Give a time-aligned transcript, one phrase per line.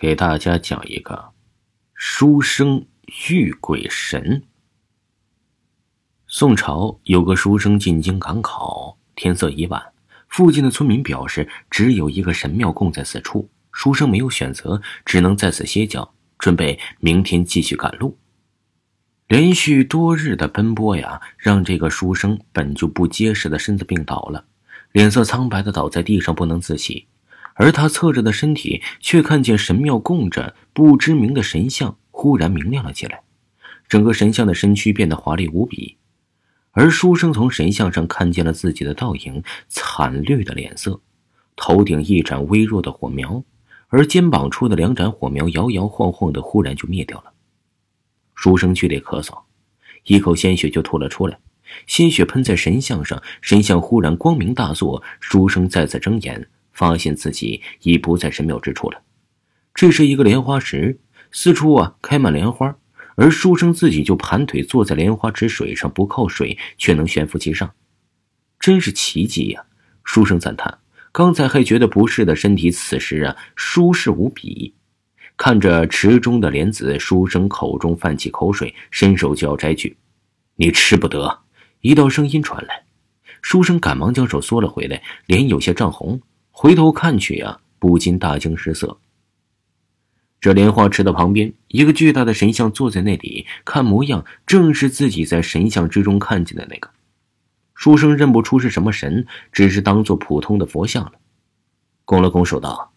[0.00, 1.32] 给大家讲一个
[1.92, 2.86] 书生
[3.28, 4.44] 遇鬼神。
[6.28, 9.82] 宋朝有个书生进京赶考，天色已晚，
[10.28, 18.16] 附近的村民表示只有一个神庙供在此处，书生没有选择，只能在此歇脚，准备明天继续赶路。
[19.26, 24.44] 连续多日的奔波呀，让这个书生本就不结实的身子病倒了，
[24.92, 27.07] 脸色苍白的倒在地上，不能自起。
[27.58, 33.22] 而他侧着的身体，却看见神庙供着不知名的神像，忽然明亮了起来。
[33.88, 35.96] 整个神像的身躯变得华丽无比，
[36.70, 41.00] 而书生从神像上看见了自己的倒影，惨绿的脸色，
[41.56, 43.42] 头顶一盏微弱的火苗，
[43.88, 47.32] 而肩膀处的两盏火苗摇摇晃晃的，忽然就灭掉了。
[48.36, 49.36] 书生剧烈咳嗽，
[50.04, 51.40] 一口鲜血就吐了出来，
[51.88, 56.48] 鲜血喷在神像上，神像忽然光明大作，书生再次睁眼。
[56.78, 59.02] 发现自己已不在神庙之处了，
[59.74, 61.00] 这是一个莲花池，
[61.32, 62.78] 四处啊开满莲花，
[63.16, 67.74] 而书生自己就盘腿坐在莲花池水上，不靠水却能悬浮其上，
[68.60, 69.64] 真是奇迹呀！
[70.04, 70.78] 书生赞叹，
[71.10, 74.76] 刚才还觉得不适的身体，此时啊舒适无比。
[75.36, 79.96] 看着池中的莲子，书生口中泛起口水，伸手就要摘去，
[80.54, 81.40] 你吃不得！
[81.80, 82.84] 一道声音传来，
[83.42, 86.20] 书生赶忙将手缩了回来，脸有些涨红。
[86.60, 88.98] 回头看去呀，不禁大惊失色。
[90.40, 96.90] 这莲花池的旁边，一个巨大的神像坐在那里，看模样正是自己在神像之中看见的那个。
[97.76, 101.12] 书生认不出是什么神，只是当做普通的佛像了。
[102.04, 102.92] 拱了拱手道：“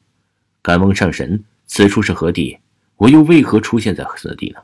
[0.63, 2.57] 敢问上神，此处是何地？
[2.97, 4.59] 我又为何出现在此地呢？”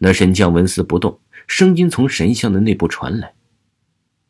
[0.00, 3.34] 那神将纹丝不动，声音从神像的内部传来：“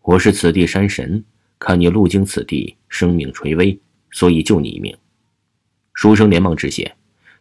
[0.03, 1.25] 我是此地山神。”
[1.57, 3.81] 看你路经此地，生命垂危，
[4.15, 4.97] 所以救你一命。
[5.93, 6.95] 书生连忙致谢，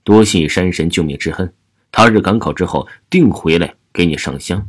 [0.04, 1.54] 多谢山神救命之恩。
[1.92, 4.68] 他日赶考之后，定回来给你上香。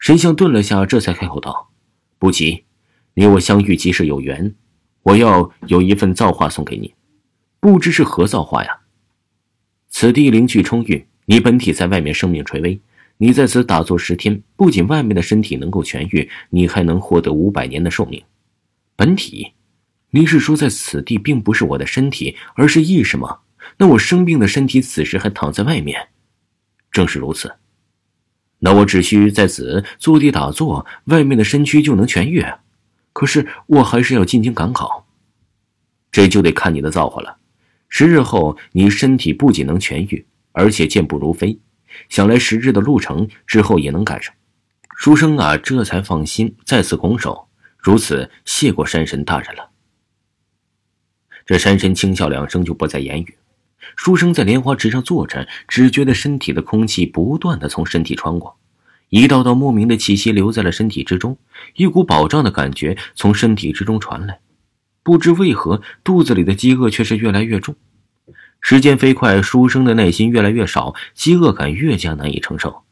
[0.00, 1.70] 神像顿了下，这才开口道
[2.18, 2.64] ：“不急，
[3.14, 4.54] 你我相遇即是有缘，
[5.02, 6.94] 我要有一份造化送给你，
[7.60, 8.80] 不知是何造化呀？
[9.88, 12.80] 此地灵气充裕，你本体在外面生命垂危，
[13.18, 18.20] 你在此打坐十天，不仅外面的身体能够痊愈，你还能获得五百年的寿命。”
[18.96, 19.52] 本体，
[20.10, 23.38] 你是说在此地并不是我的身体，而是意识吗？
[23.78, 26.08] 那我生病的身体此时还躺在外面，
[26.90, 27.54] 正是如此。
[28.58, 32.44] 那我只需在此坐地打坐，外面的身躯就能痊愈。
[33.12, 35.06] 可是我还是要进京赶考，
[36.12, 37.38] 这就得看你的造化了。
[37.88, 41.58] 十日后，你身体不仅能痊愈，而且健步如飞，
[42.08, 44.34] 想来十日的路程之后也能赶上。
[44.96, 47.48] 书生啊，这才放心，再次拱手。
[47.78, 49.69] 如此，谢过山神大人了。
[51.46, 53.34] 这山神轻笑两声，就不再言语。
[53.96, 58.56] 书生在莲花池上坐着，只觉得身体的空气不断的从身体穿过，
[59.08, 61.36] 一道道莫名的气息留在了身体之中，
[61.74, 64.40] 一股饱胀的感觉从身体之中传来。
[65.02, 67.74] 不知为何，肚子里的饥饿却是越来越重。
[68.60, 72.82] 时间飞快，书生的耐心越来越少，饥饿感越加难以承受。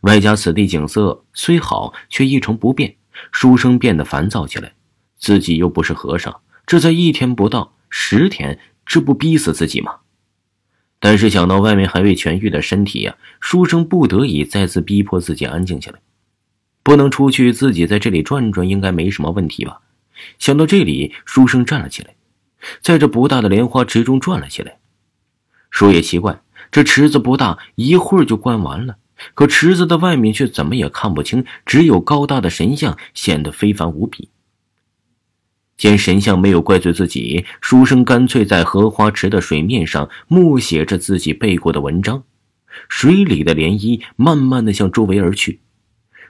[0.00, 2.96] 外加此地景色虽好，却一成不变。
[3.30, 4.72] 书生变得烦躁起来，
[5.18, 9.96] 自己又不是和尚，这才一天不到，十天，这不逼死自己吗？
[10.98, 15.98] 但是想到外面还未痊愈的身体呀，书生不得已再次逼迫自己安静下来。
[16.82, 19.80] 不能出去，自己在这里转转，应该没什么问题吧？
[20.38, 22.14] 想到这里，书生站了起来，
[22.80, 24.78] 在这不大的莲花池中转了起来。
[25.70, 28.96] 说也奇怪，这池子不大，一会儿就灌完了。
[29.34, 34.30] 可池子的外面却怎么也看不清，只有高大的神像显得非凡无比。
[35.80, 42.22] 见神像没有怪罪自己，书生干脆在荷花池的水面上默写着自己背过的文章。
[42.90, 45.60] 水里的涟漪慢慢的向周围而去，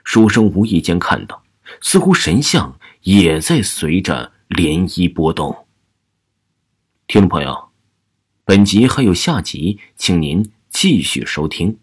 [0.05, 1.43] 书生无意间看到，
[1.81, 5.67] 似乎神像也在随着涟漪波动。
[7.05, 7.71] 听众朋友，
[8.45, 11.77] 本集还有下集，请您继续收听。